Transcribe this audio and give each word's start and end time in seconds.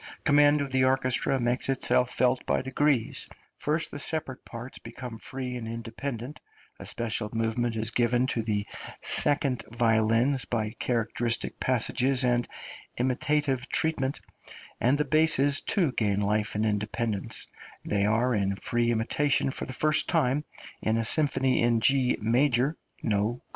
Command 0.23 0.61
of 0.61 0.71
the 0.71 0.83
orchestra 0.83 1.39
makes 1.39 1.69
itself 1.69 2.09
felt 2.09 2.43
by 2.47 2.63
degrees; 2.63 3.29
first 3.59 3.91
the 3.91 3.99
separate 3.99 4.43
parts 4.43 4.79
become 4.79 5.19
free 5.19 5.55
and 5.55 5.67
independent, 5.67 6.39
a 6.79 6.87
special 6.87 7.29
movement 7.33 7.75
is 7.75 7.91
given 7.91 8.25
to 8.25 8.41
the 8.41 8.65
second 9.01 9.63
violins 9.69 10.43
by 10.45 10.71
characteristic 10.79 11.59
passages 11.59 12.23
and 12.25 12.47
imitative 12.97 13.69
treatment, 13.69 14.19
and 14.79 14.97
the 14.97 15.05
basses 15.05 15.61
too 15.61 15.91
gain 15.91 16.19
life 16.19 16.55
and 16.55 16.65
independence; 16.65 17.45
they 17.85 18.03
are 18.03 18.33
in 18.33 18.55
free 18.55 18.89
imitation 18.89 19.51
for 19.51 19.65
the 19.65 19.71
first 19.71 20.09
time 20.09 20.43
in 20.81 20.97
a 20.97 21.05
Symphony 21.05 21.61
in 21.61 21.79
G 21.79 22.17
major 22.19 22.75
(no 23.03 23.35
K.) 23.35 23.41